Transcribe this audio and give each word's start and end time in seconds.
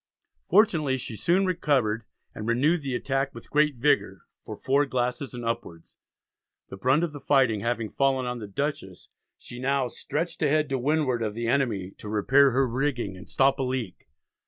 Fortunately 0.49 0.97
she 0.97 1.15
soon 1.15 1.45
recovered, 1.45 2.05
and 2.33 2.47
renewed 2.47 2.81
the 2.81 2.95
attack 2.95 3.35
with 3.35 3.51
great 3.51 3.75
vigour 3.75 4.21
"for 4.39 4.55
4 4.55 4.87
glasses 4.87 5.35
and 5.35 5.45
upwards." 5.45 5.95
The 6.69 6.77
brunt 6.77 7.03
of 7.03 7.11
the 7.13 7.19
fighting 7.19 7.59
having 7.59 7.91
fallen 7.91 8.25
on 8.25 8.39
the 8.39 8.47
Dutchess 8.47 9.09
she 9.37 9.59
now 9.59 9.87
"stretched 9.87 10.41
ahead 10.41 10.69
to 10.69 10.79
windward" 10.79 11.21
of 11.21 11.35
the 11.35 11.45
enemy, 11.45 11.91
to 11.99 12.09
repair 12.09 12.49
her 12.49 12.67
rigging 12.67 13.15
and 13.15 13.29
stop 13.29 13.59
a 13.59 13.63
leak. 13.63 14.07